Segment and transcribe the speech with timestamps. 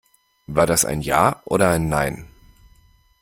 [0.47, 2.27] War das ein Ja oder ein Nein?